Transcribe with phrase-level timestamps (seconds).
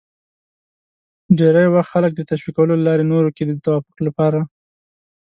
[1.37, 4.39] ډېری وخت خلک د تشویقولو له لارې نورو کې د توافق لپاره